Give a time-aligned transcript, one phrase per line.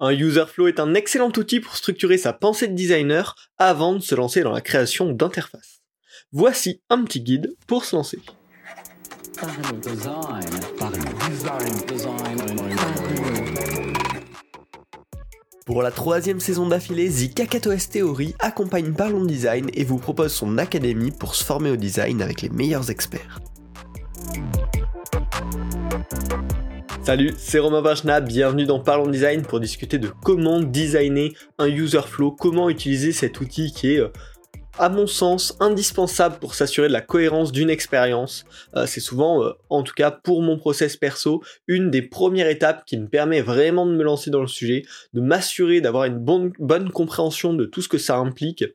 [0.00, 3.98] Un user flow est un excellent outil pour structurer sa pensée de designer avant de
[3.98, 5.82] se lancer dans la création d'interfaces.
[6.30, 8.20] Voici un petit guide pour se lancer.
[15.66, 20.58] Pour la troisième saison d'affilée, The Kakatoes Theory accompagne Parlons Design et vous propose son
[20.58, 23.40] académie pour se former au design avec les meilleurs experts.
[27.08, 32.02] Salut, c'est Romain Vachna, bienvenue dans Parlons Design pour discuter de comment designer un user
[32.02, 34.12] flow, comment utiliser cet outil qui est, euh,
[34.78, 38.44] à mon sens, indispensable pour s'assurer de la cohérence d'une expérience.
[38.76, 42.84] Euh, c'est souvent, euh, en tout cas pour mon process perso, une des premières étapes
[42.84, 44.82] qui me permet vraiment de me lancer dans le sujet,
[45.14, 48.66] de m'assurer d'avoir une bonne, bonne compréhension de tout ce que ça implique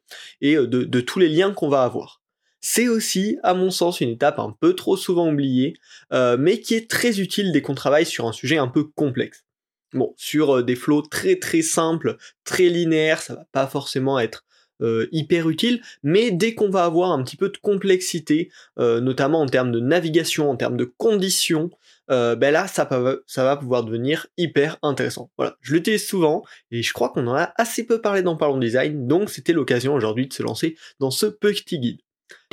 [0.41, 2.22] et de tous les liens qu'on va avoir.
[2.65, 5.73] C'est aussi, à mon sens, une étape un peu trop souvent oubliée,
[6.13, 9.43] euh, mais qui est très utile dès qu'on travaille sur un sujet un peu complexe.
[9.91, 14.45] Bon, sur euh, des flots très très simples, très linéaires, ça va pas forcément être
[14.81, 19.45] euh, hyper utile, mais dès qu'on va avoir un petit peu de complexité, notamment en
[19.45, 21.69] termes de navigation, en termes de conditions,
[22.07, 22.87] ben là ça,
[23.27, 25.31] ça, va pouvoir devenir hyper intéressant.
[25.37, 28.57] Voilà, je l'utilise souvent et je crois qu'on en a assez peu parlé dans Parlons
[28.57, 31.99] Design, donc c'était l'occasion aujourd'hui de se lancer dans ce petit guide.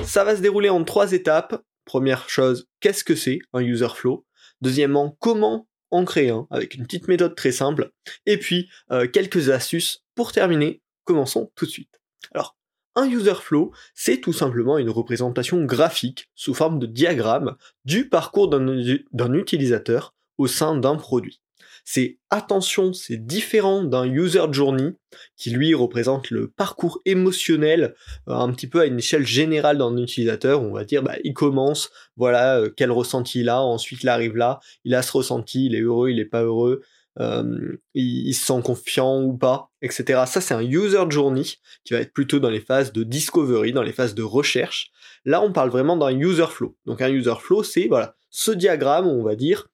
[0.04, 1.62] Ça va se dérouler en trois étapes.
[1.84, 4.26] Première chose, qu'est-ce que c'est un user flow?
[4.60, 7.90] Deuxièmement, comment en créer un avec une petite méthode très simple.
[8.26, 10.82] Et puis, euh, quelques astuces pour terminer.
[11.04, 12.00] Commençons tout de suite.
[12.32, 12.56] Alors,
[12.94, 18.48] un user flow, c'est tout simplement une représentation graphique sous forme de diagramme du parcours
[18.48, 21.40] d'un utilisateur au sein d'un produit
[21.84, 24.92] c'est attention, c'est différent d'un user journey
[25.36, 27.94] qui lui représente le parcours émotionnel
[28.28, 30.62] euh, un petit peu à une échelle générale d'un utilisateur.
[30.62, 34.36] On va dire, bah, il commence, voilà euh, quel ressenti il a, ensuite il arrive
[34.36, 36.82] là, il a ce ressenti, il est heureux, il est pas heureux,
[37.18, 40.22] euh, il, se sent confiant ou pas, etc.
[40.26, 41.44] Ça c'est un user journey
[41.84, 44.90] qui va être plutôt dans les phases de discovery, dans les phases de recherche.
[45.24, 46.76] Là on parle vraiment d'un user flow.
[46.86, 49.68] Donc un user flow c'est voilà ce diagramme, on va dire,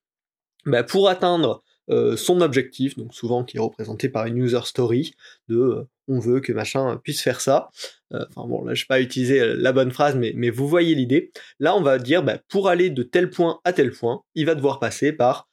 [0.65, 5.15] bah, pour atteindre euh, son objectif, donc souvent qui est représenté par une user story,
[5.49, 7.71] de euh, on veut que machin puisse faire ça.
[8.13, 10.95] Euh, enfin bon, là je vais pas utiliser la bonne phrase, mais, mais vous voyez
[10.95, 11.31] l'idée.
[11.61, 14.55] Là on va dire, bah, pour aller de tel point à tel point, il va
[14.55, 15.49] devoir passer par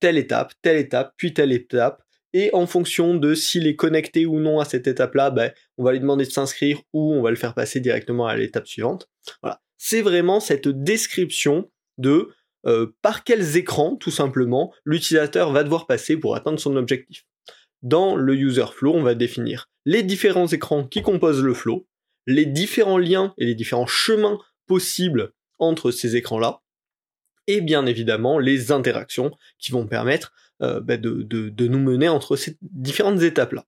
[0.00, 2.02] telle étape, telle étape, puis telle étape,
[2.32, 5.92] et en fonction de s'il est connecté ou non à cette étape-là, bah, on va
[5.92, 9.08] lui demander de s'inscrire ou on va le faire passer directement à l'étape suivante.
[9.42, 9.60] Voilà.
[9.76, 12.28] C'est vraiment cette description de
[12.66, 17.24] euh, par quels écrans, tout simplement, l'utilisateur va devoir passer pour atteindre son objectif.
[17.82, 21.86] Dans le user flow, on va définir les différents écrans qui composent le flow,
[22.26, 26.62] les différents liens et les différents chemins possibles entre ces écrans-là,
[27.46, 30.32] et bien évidemment les interactions qui vont permettre
[30.62, 33.66] euh, bah, de, nous mener entre ces différentes étapes-là.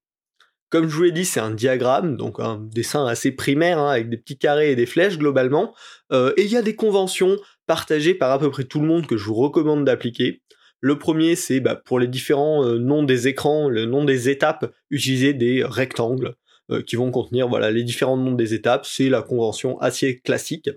[0.69, 4.09] Comme je vous l'ai dit, c'est un diagramme, donc un dessin assez primaire, hein, avec
[4.09, 5.75] des petits carrés et des flèches globalement,
[6.13, 7.37] euh, et il y a des conventions
[7.67, 10.43] partagé par à peu près tout le monde que je vous recommande d'appliquer.
[10.81, 14.73] Le premier, c'est bah, pour les différents euh, noms des écrans, le nom des étapes,
[14.91, 16.35] utiliser des rectangles
[16.71, 18.85] euh, qui vont contenir voilà les différents noms des étapes.
[18.85, 20.71] C'est la convention assez classique.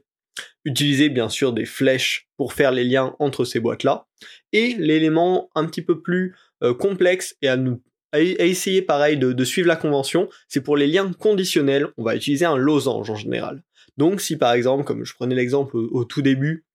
[0.64, 4.06] Utiliser bien sûr des flèches pour faire les liens entre ces boîtes-là.
[4.54, 7.82] Et l'élément un petit peu plus euh, complexe et à, nous,
[8.14, 12.58] essayer pareil de, suivre la convention, c'est pour les liens conditionnels, on va utiliser un
[12.58, 13.64] losange en général.
[13.98, 16.66] Donc si par exemple, comme je prenais l'exemple au tout début,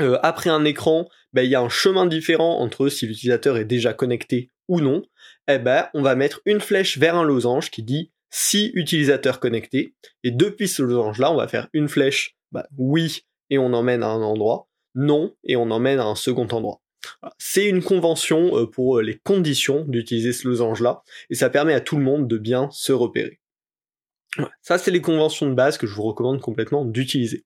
[0.00, 3.64] euh, après un écran, ben, il y a un chemin différent entre si l'utilisateur est
[3.64, 5.02] déjà connecté ou non.
[5.48, 9.94] Eh ben, on va mettre une flèche vers un losange qui dit si utilisateur connecté.
[10.24, 14.08] Et depuis ce losange-là, on va faire une flèche bah, oui et on emmène à
[14.08, 16.82] un endroit, non et on emmène à un second endroit.
[17.38, 21.80] C'est une convention euh, pour euh, les conditions d'utiliser ce losange-là, et ça permet à
[21.80, 23.40] tout le monde de bien se repérer.
[24.60, 27.44] Ça, c'est les conventions de base que je vous recommande complètement d'utiliser.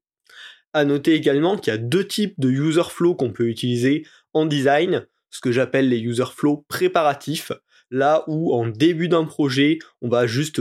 [0.72, 4.46] À noter également qu'il y a deux types de user flow qu'on peut utiliser en
[4.46, 7.52] design, ce que j'appelle les user flow préparatifs,
[7.90, 10.60] là où en début d'un projet, on va juste,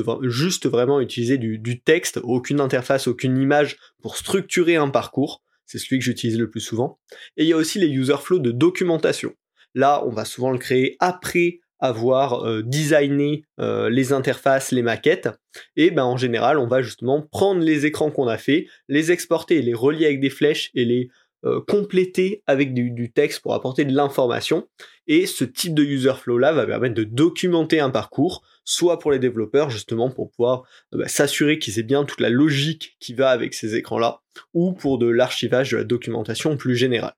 [0.67, 5.44] vraiment utiliser du, du, texte, aucune interface, aucune image pour structurer un parcours.
[5.65, 7.00] C'est celui que j'utilise le plus souvent.
[7.38, 9.33] Et il y a aussi les user flow de documentation.
[9.75, 15.29] Là, on va souvent le créer après avoir euh, designé euh, les interfaces, les maquettes,
[15.75, 19.61] et ben en général on va justement prendre les écrans qu'on a fait, les exporter,
[19.61, 21.09] les relier avec des flèches et les
[21.45, 24.67] euh, compléter avec du, texte pour apporter de l'information.
[25.07, 29.11] Et ce type de user flow là va permettre de documenter un parcours, soit pour
[29.11, 33.29] les développeurs justement pour pouvoir bah, s'assurer qu'ils aient bien toute la logique qui va
[33.29, 34.19] avec ces écrans là,
[34.53, 37.13] ou pour de l'archivage de la documentation plus générale.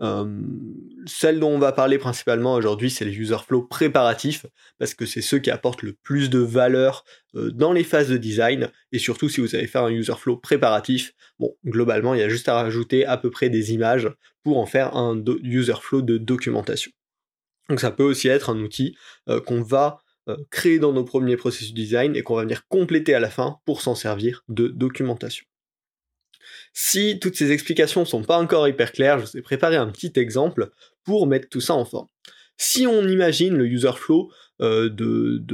[0.00, 4.46] Celle dont on va parler principalement aujourd'hui, c'est les user flow préparatifs,
[4.78, 7.04] parce que c'est ceux qui apportent le plus de valeur
[7.34, 11.12] dans les phases de design, et surtout si vous allez faire un user flow préparatif,
[11.38, 14.08] bon, globalement, il y a juste à rajouter à peu près des images
[14.44, 16.92] pour en faire un user flow de documentation.
[17.68, 18.96] Donc ça peut aussi être un outil
[19.46, 19.98] qu'on va
[20.50, 23.82] créer dans nos premiers processus design et qu'on va venir compléter à la fin pour
[23.82, 25.44] s'en servir de documentation.
[26.72, 30.12] Si toutes ces explications sont pas encore hyper claires, je vous ai préparé un petit
[30.16, 30.70] exemple
[31.04, 32.08] pour mettre tout ça en forme.
[32.56, 35.44] Si on imagine le user flow euh, de,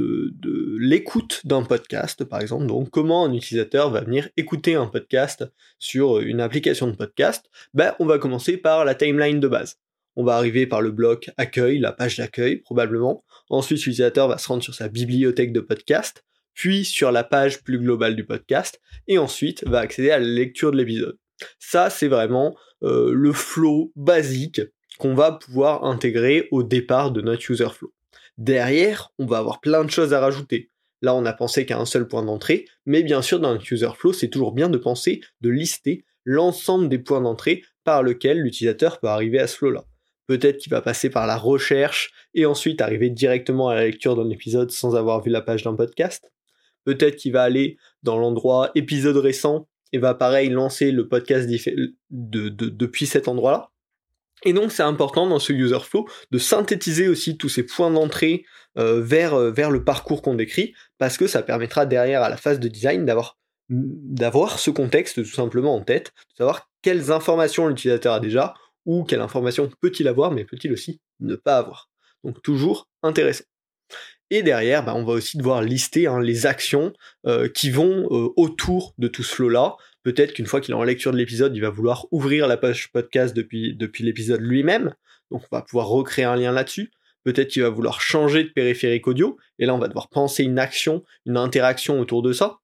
[0.79, 5.45] l'écoute d'un podcast, par exemple, donc comment un utilisateur va venir écouter un podcast
[5.77, 7.45] sur une application de podcast,
[7.75, 9.77] ben, on va commencer par la timeline de base.
[10.15, 13.23] On va arriver par le bloc accueil, la page d'accueil probablement.
[13.49, 16.23] Ensuite, l'utilisateur va se rendre sur sa bibliothèque de podcast
[16.55, 20.71] puis sur la page plus globale du podcast, et ensuite va accéder à la lecture
[20.71, 21.19] de l'épisode.
[21.59, 24.61] Ça, c'est vraiment euh, le flow basique
[24.97, 27.93] qu'on va pouvoir intégrer au départ de notre user flow.
[28.37, 30.71] Derrière, on va avoir plein de choses à rajouter.
[31.01, 33.91] Là, on a pensé qu'à un seul point d'entrée, mais bien sûr, dans notre user
[33.95, 38.99] flow, c'est toujours bien de penser, de lister l'ensemble des points d'entrée par lesquels l'utilisateur
[38.99, 39.85] peut arriver à ce flow-là.
[40.27, 44.29] Peut-être qu'il va passer par la recherche et ensuite arriver directement à la lecture d'un
[44.29, 46.31] épisode sans avoir vu la page d'un podcast.
[46.85, 51.49] Peut-être qu'il va aller dans l'endroit épisode récent et va pareil lancer le podcast
[52.09, 53.71] depuis cet endroit-là.
[54.43, 58.45] Et donc c'est important dans ce user flow de synthétiser aussi tous ces points d'entrée
[58.77, 62.37] euh, vers, euh, vers le parcours qu'on décrit, parce que ça permettra derrière à la
[62.37, 67.67] phase de design d'avoir d'avoir ce contexte tout simplement en tête, de savoir quelles informations
[67.67, 68.53] l'utilisateur a déjà,
[68.85, 71.89] ou quelles informations peut-il avoir, mais peut-il aussi ne pas avoir.
[72.23, 73.45] Donc toujours intéressant.
[74.31, 76.93] Et derrière, bah, on va aussi devoir lister hein, les actions
[77.27, 79.75] euh, qui vont euh, autour de tout ce flow-là.
[80.03, 82.91] Peut-être qu'une fois qu'il est en lecture de l'épisode, il va vouloir ouvrir la page
[82.91, 84.93] podcast depuis, depuis l'épisode lui-même.
[85.31, 86.91] Donc on va pouvoir recréer un lien là-dessus.
[87.23, 89.37] Peut-être qu'il va vouloir changer de périphérique audio.
[89.57, 92.59] Et là, on va devoir penser une action, une interaction autour de ça.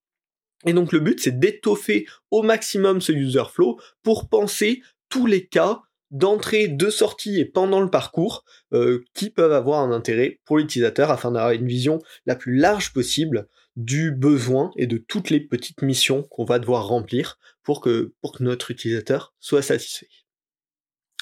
[0.65, 5.47] Et donc le but, c'est d'étoffer au maximum ce user flow pour penser tous les
[5.47, 5.81] cas
[6.11, 8.43] d'entrée, de sortie et pendant le parcours
[8.73, 12.93] euh, qui peuvent avoir un intérêt pour l'utilisateur afin d'avoir une vision la plus large
[12.93, 13.47] possible
[13.77, 18.33] du besoin et de toutes les petites missions qu'on va devoir remplir pour que, pour
[18.33, 20.20] que notre utilisateur soit satisfait.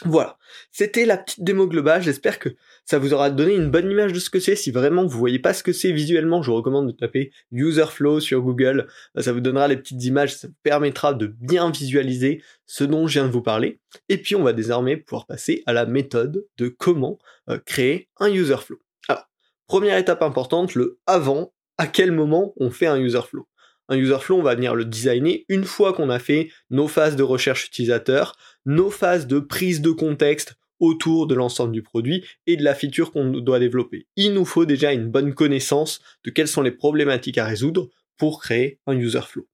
[0.06, 0.38] Voilà,
[0.72, 2.50] c'était la petite démo globale, j'espère que
[2.86, 4.56] ça vous aura donné une bonne image de ce que c'est.
[4.56, 7.86] Si vraiment vous voyez pas ce que c'est visuellement, je vous recommande de taper User
[7.86, 8.88] Flow sur Google,
[9.18, 13.20] ça vous donnera les petites images, ça vous permettra de bien visualiser ce dont je
[13.20, 13.82] viens de vous parler.
[14.08, 17.20] Et puis on va désormais pouvoir passer à la méthode de comment
[17.50, 18.80] euh, créer un User Flow.
[19.10, 19.28] Alors,
[19.68, 23.49] première étape importante, le avant, à quel moment on fait un User Flow?
[23.90, 27.16] Un user flow, on va venir le designer une fois qu'on a fait nos phases
[27.16, 32.56] de recherche utilisateur, nos phases de prise de contexte autour de l'ensemble du produit et
[32.56, 34.08] de la feature qu'on doit développer.
[34.16, 38.42] Il nous faut déjà une bonne connaissance de quelles sont les problématiques à résoudre pour
[38.42, 39.48] créer un user flow.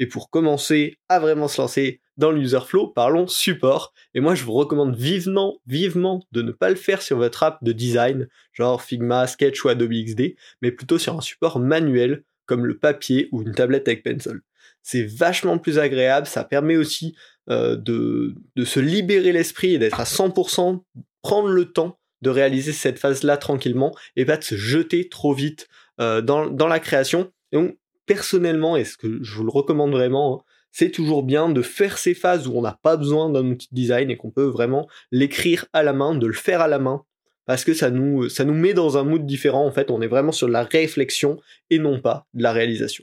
[0.00, 3.92] Et pour commencer à vraiment se lancer dans le user flow, parlons support.
[4.14, 7.62] Et moi, je vous recommande vivement, vivement de ne pas le faire sur votre app
[7.62, 12.66] de design, genre Figma, Sketch ou Adobe XD, mais plutôt sur un support manuel comme
[12.66, 14.40] le papier ou une tablette avec pencil.
[14.82, 17.14] C'est vachement plus agréable, ça permet aussi
[17.48, 20.82] euh, de, se libérer l'esprit et d'être à 100%,
[21.22, 25.68] prendre le temps de réaliser cette phase-là tranquillement et pas de se jeter trop vite
[26.00, 27.30] euh, dans, la création.
[27.52, 31.50] Et donc, personnellement, et ce que je vous le recommande vraiment, hein, c'est toujours bien
[31.50, 34.32] de faire ces phases où on n'a pas besoin d'un outil de design et qu'on
[34.32, 37.04] peut vraiment l'écrire à la main, de le faire à la main,
[37.50, 39.66] parce que ça nous, met dans un mood différent.
[39.66, 43.02] En fait, on est vraiment sur la réflexion et non pas de la réalisation.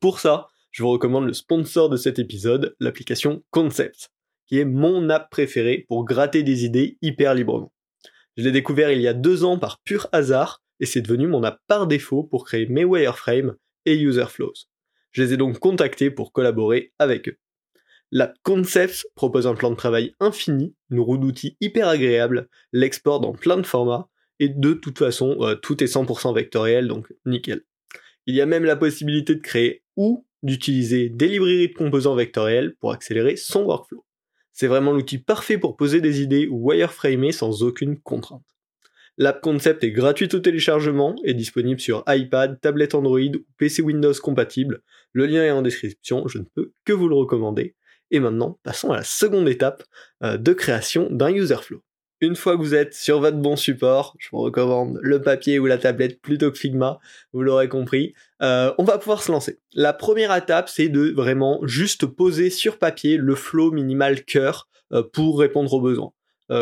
[0.00, 4.10] Pour ça, je vous recommande le sponsor de cet épisode, l'application Concept,
[4.48, 7.72] qui est mon app préférée pour gratter des idées hyper librement.
[8.36, 11.44] Je l'ai découvert il y a deux ans par pur hasard et c'est devenu mon
[11.44, 13.54] app par défaut pour créer mes wireframes
[13.86, 14.54] et user flows.
[15.12, 17.38] Je les ai donc contactés pour collaborer avec eux.
[18.14, 23.32] La Concepts propose un plan de travail infini, une roue d'outils hyper agréable, l'export dans
[23.32, 27.62] plein de formats, et de toute façon, euh, tout est 100% vectoriel, donc nickel.
[28.26, 32.74] Il y a même la possibilité de créer ou d'utiliser des librairies de composants vectoriels
[32.80, 34.04] pour accélérer son workflow.
[34.52, 38.44] C'est vraiment l'outil parfait pour poser des idées ou wireframer sans aucune contrainte.
[39.16, 44.12] L'app Concept est gratuite au téléchargement et disponible sur iPad, tablette Android ou PC Windows
[44.22, 44.82] compatible.
[45.12, 47.74] Le lien est en description, je ne peux que vous le recommander.
[48.12, 49.82] Et maintenant, passons à la seconde étape
[50.22, 51.82] euh, de création d'un user flow.
[52.20, 55.66] Une fois que vous êtes sur votre bon support, je vous recommande le papier ou
[55.66, 57.00] la tablette plutôt que Figma,
[57.32, 59.58] vous l'aurez compris, euh, on va pouvoir se lancer.
[59.72, 65.02] La première étape, c'est de vraiment juste poser sur papier le flow minimal cœur euh,
[65.02, 66.12] pour répondre aux besoins.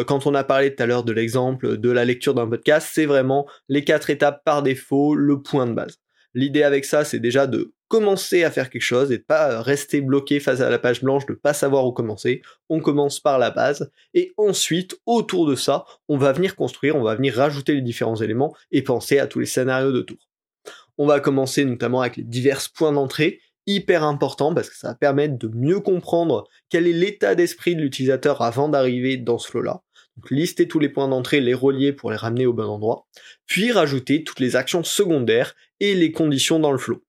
[0.06, 3.06] Quand on a parlé tout à l'heure de l'exemple de la lecture d'un podcast, c'est
[3.06, 5.98] vraiment les quatre étapes par défaut, le point de base.
[6.34, 10.00] L'idée avec ça, c'est déjà de commencer à faire quelque chose et de pas rester
[10.00, 12.40] bloqué face à la page blanche, de pas savoir où commencer.
[12.68, 17.02] On commence par la base et ensuite, autour de ça, on va venir construire, on
[17.02, 20.18] va venir rajouter les différents éléments et penser à tous les scénarios de tour.
[20.98, 24.94] On va commencer notamment avec les divers points d'entrée, hyper important parce que ça va
[24.94, 29.82] permettre de mieux comprendre quel est l'état d'esprit de l'utilisateur avant d'arriver dans ce flow-là.
[30.16, 33.06] Donc lister tous les points d'entrée, les relier pour les ramener au bon endroit,
[33.46, 37.02] puis rajouter toutes les actions secondaires et les conditions dans le flow.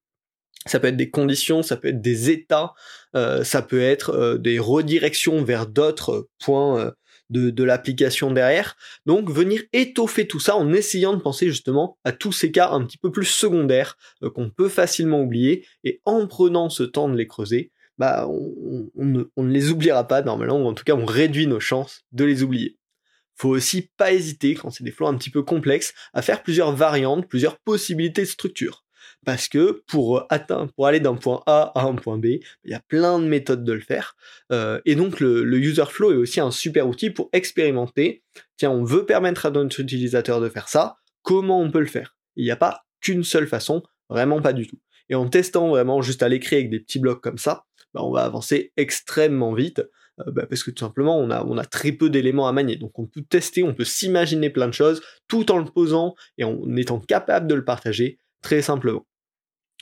[0.68, 2.74] Ça peut être des conditions, ça peut être des états,
[3.16, 6.92] euh, ça peut être euh, des redirections vers d'autres points euh,
[7.32, 8.76] de, l'application derrière.
[9.06, 12.86] Donc venir étoffer tout ça en essayant de penser justement à tous ces cas un
[12.86, 13.98] petit peu plus secondaires
[14.36, 19.24] qu'on peut facilement oublier et en prenant ce temps de les creuser, bah on, ne,
[19.36, 22.26] on, ne, les oubliera pas normalement ou en tout cas on réduit nos chances de
[22.26, 22.78] les oublier.
[23.42, 26.76] Faut aussi pas hésiter quand c'est des flots un petit peu complexes à faire plusieurs
[26.76, 28.84] variantes, plusieurs possibilités de structure
[29.26, 32.76] parce que pour atteindre, pour aller d'un point A à un point B, il y
[32.76, 34.16] a plein de méthodes de le faire.
[34.52, 38.22] Euh, et donc le, user flow est aussi un super outil pour expérimenter.
[38.58, 40.98] Tiens, on veut permettre à notre utilisateur de faire ça.
[41.24, 42.16] Comment on peut le faire?
[42.36, 44.80] Il n'y a pas qu'une seule façon, vraiment pas du tout.
[45.10, 48.12] Et en testant vraiment juste à l'écrit avec des petits blocs comme ça, bah, on
[48.12, 49.82] va avancer extrêmement vite.
[50.20, 52.76] Euh, bah, parce que tout simplement on a, très peu d'éléments à manier.
[52.76, 56.44] Donc on peut tester, on peut s'imaginer plein de choses tout en le posant et
[56.44, 59.06] en étant capable de le partager très simplement.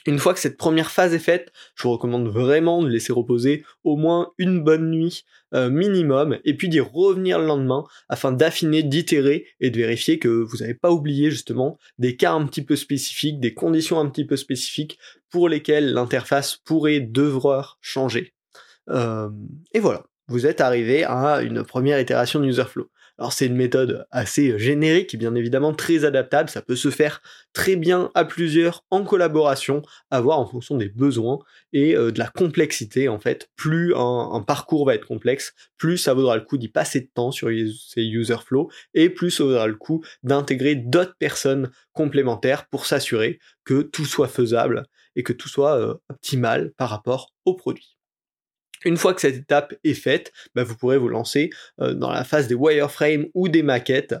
[0.06, 3.64] Une fois que cette première phase est faite, je vous recommande vraiment de laisser reposer
[3.84, 8.82] au moins une bonne nuit euh, minimum et puis d'y revenir le lendemain afin d'affiner,
[8.82, 12.76] d'itérer et de vérifier que vous n'avez pas oublié justement des cas un petit peu
[12.76, 18.32] spécifiques, des conditions un petit peu spécifiques pour lesquelles l'interface pourrait devoir changer.
[18.88, 19.28] Euh,
[19.74, 22.88] et voilà, vous êtes arrivé à une première itération de UserFlow.
[23.18, 27.20] Alors c'est une méthode assez générique, bien évidemment très adaptable, ça peut se faire
[27.52, 31.38] très bien à plusieurs en collaboration, à voir en fonction des besoins
[31.74, 33.50] et euh, de la complexité en fait.
[33.56, 37.30] Plus un, parcours va être complexe, plus ça vaudra le coup d'y passer de temps
[37.30, 42.86] sur ces user flow et plus ça vaudra le coup d'intégrer d'autres personnes complémentaires pour
[42.86, 44.84] s'assurer que tout soit faisable
[45.14, 47.99] et que tout soit euh, optimal par rapport au produit.
[48.84, 52.24] Une fois que cette étape est faite, bah, vous pourrez vous lancer euh, dans la
[52.24, 54.14] phase des wireframes ou des maquettes.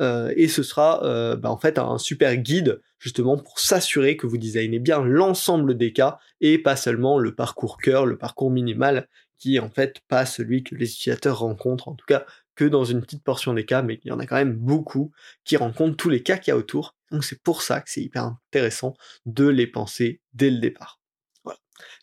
[0.00, 4.26] Euh, et ce sera euh, bah, en fait un super guide justement pour s'assurer que
[4.26, 9.08] vous designez bien l'ensemble des cas et pas seulement le parcours cœur, le parcours minimal
[9.38, 13.00] qui en fait pas celui que les utilisateurs rencontrent, en tout cas que dans une
[13.00, 15.12] petite portion des cas, mais il y en a quand même beaucoup
[15.44, 16.94] qui rencontrent tous les cas qu'il y a autour.
[17.10, 20.99] Donc c'est pour ça que c'est hyper intéressant de les penser dès le départ.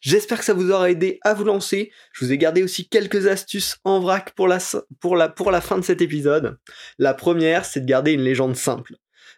[0.01, 1.91] J'espère que ça vous aura aidé à vous lancer.
[2.13, 6.57] Je vous ai gardé aussi quelques astuces en vrac pour la, fin de cet épisode.
[6.97, 8.95] La première, c'est de garder une légende simple.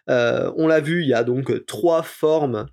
[0.08, 2.66] Euh, on l'a vu, il y a donc trois formes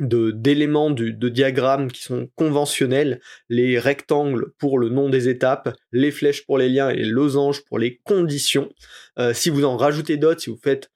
[0.00, 6.44] d'éléments de diagramme qui sont conventionnels, les rectangles pour le nom des étapes, les flèches
[6.46, 8.68] pour les liens et les losanges pour les conditions.
[9.18, 10.90] Euh, si vous en rajoutez d'autres, si vous faites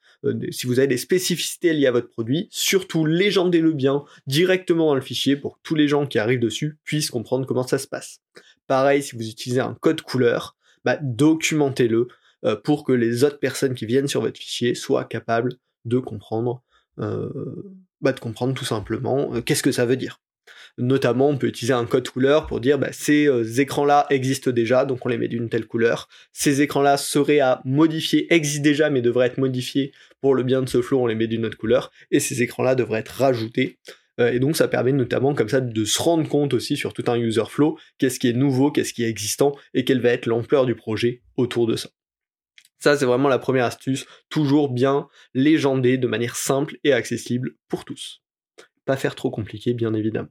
[0.50, 5.00] si vous avez des spécificités liées à votre produit, surtout légendez-le bien directement dans le
[5.00, 8.20] fichier pour que tous les gens qui arrivent dessus puissent comprendre comment ça se passe.
[8.66, 12.08] Pareil, si vous utilisez un code couleur, bah, documentez-le
[12.44, 16.62] euh, pour que les autres personnes qui viennent sur votre fichier soient capables de comprendre,
[16.98, 17.30] euh,
[18.00, 20.20] bah, de comprendre tout simplement qu'est-ce que ça veut dire.
[20.78, 24.84] Notamment, on peut utiliser un code couleur pour dire bah, ces euh, écrans-là existent déjà,
[24.84, 26.08] donc on les met d'une telle couleur.
[26.32, 30.68] Ces écrans-là seraient à modifier, existent déjà, mais devraient être modifiés pour le bien de
[30.68, 31.90] ce flow, on les met d'une autre couleur.
[32.12, 33.80] Et ces écrans-là devraient être rajoutés.
[34.20, 37.04] Euh, et donc ça permet notamment comme ça de se rendre compte aussi sur tout
[37.08, 40.26] un user flow, qu'est-ce qui est nouveau, qu'est-ce qui est existant, et quelle va être
[40.26, 41.88] l'ampleur du projet autour de ça.
[42.78, 47.84] Ça, c'est vraiment la première astuce, toujours bien légendé de manière simple et accessible pour
[47.84, 48.22] tous.
[48.84, 50.28] Pas faire trop compliqué, bien évidemment.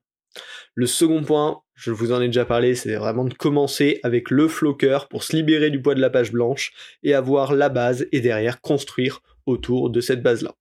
[0.76, 4.48] Le second point, je vous en ai déjà parlé, c'est vraiment de commencer avec le
[4.48, 6.72] flocker pour se libérer du poids de la page blanche
[7.04, 10.54] et avoir la base et derrière construire autour de cette base-là.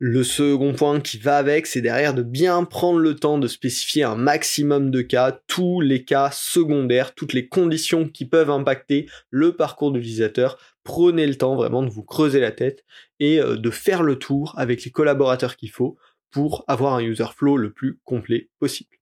[0.00, 4.04] Le second point qui va avec, c'est derrière de bien prendre le temps de spécifier
[4.04, 9.56] un maximum de cas, tous les cas secondaires, toutes les conditions qui peuvent impacter le
[9.56, 10.56] parcours de l'utilisateur.
[10.84, 12.84] Prenez le temps vraiment de vous creuser la tête
[13.18, 15.98] et euh, de faire le tour avec les collaborateurs qu'il faut
[16.30, 18.98] pour avoir un user flow le plus complet possible.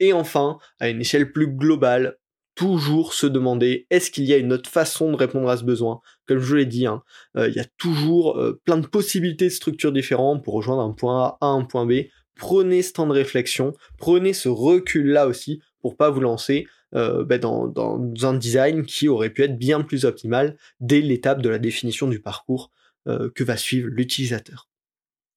[0.00, 2.18] Et enfin, à une échelle plus globale,
[2.54, 6.00] toujours se demander est-ce qu'il y a une autre façon de répondre à ce besoin?
[6.26, 7.02] Comme je l'ai dit, hein,
[7.36, 10.92] euh, il y a toujours euh, plein de possibilités de structures différentes pour rejoindre un
[10.92, 12.06] point A à un point B.
[12.34, 17.36] Prenez ce temps de réflexion, prenez ce recul là aussi pour pas vous lancer bah,
[17.38, 17.72] dans,
[18.22, 22.20] un design qui aurait pu être bien plus optimal dès l'étape de la définition du
[22.20, 22.70] parcours
[23.06, 24.68] que va suivre l'utilisateur.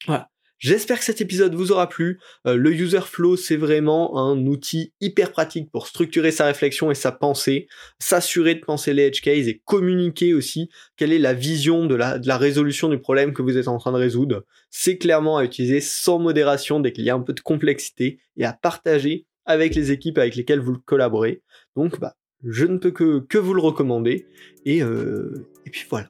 [0.06, 0.31] Voilà.
[0.62, 2.20] J'espère que cet épisode vous aura plu.
[2.46, 6.96] Euh, le user flow, c'est vraiment un outil hyper pratique pour structurer sa réflexion et
[6.96, 11.88] sa pensée, s'assurer de penser les edge cases et communiquer aussi quelle est la vision
[11.88, 14.46] de la, de la résolution du problème que vous êtes en train de résoudre.
[14.70, 18.46] C'est clairement à utiliser sans modération dès qu'il y a un peu de complexité et
[18.46, 21.42] à partager avec les équipes avec lesquelles vous collaborez.
[21.76, 24.28] Donc, bah, je ne peux que, que vous le recommander.
[24.66, 26.08] Et, euh, et puis voilà.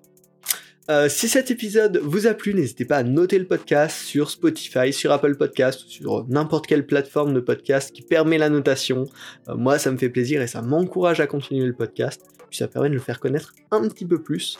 [0.90, 4.92] Euh, si cet épisode vous a plu, n'hésitez pas à noter le podcast sur Spotify,
[4.92, 9.06] sur Apple Podcast, sur n'importe quelle plateforme de podcast qui permet la notation.
[9.48, 12.24] Euh, moi, ça me fait plaisir et ça m'encourage à continuer le podcast.
[12.50, 14.58] Puis ça permet de le faire connaître un petit peu plus.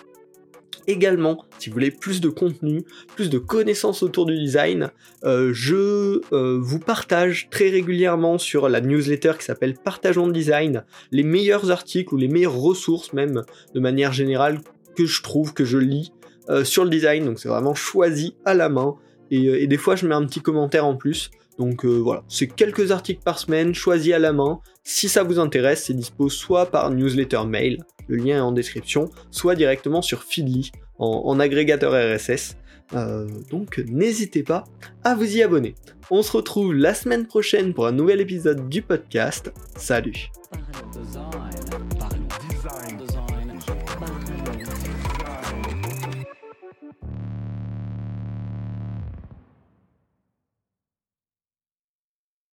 [0.88, 2.84] Également, si vous voulez plus de contenu,
[3.16, 4.92] plus de connaissances autour du design,
[5.24, 11.24] euh, je vous partage très régulièrement sur la newsletter qui s'appelle Partageons le design les
[11.24, 13.44] meilleurs articles ou les meilleures ressources même
[13.76, 14.62] de manière générale
[14.96, 16.12] que je trouve, que je lis
[16.50, 17.26] euh, sur le design.
[17.26, 18.96] Donc c'est vraiment choisi à la main.
[19.32, 21.32] Euh, et, des fois je mets un petit commentaire en plus.
[21.60, 24.60] Donc euh, voilà, c'est quelques articles par semaine choisis à la main.
[24.84, 29.10] Si ça vous intéresse, c'est dispo soit par newsletter mail, le lien est en description,
[29.30, 32.58] soit directement sur Feedly en, agrégateur RSS.
[33.50, 34.66] donc n'hésitez pas
[35.04, 35.76] à vous y abonner.
[36.10, 39.52] On se retrouve la semaine prochaine pour un nouvel épisode du podcast.
[39.76, 40.30] Salut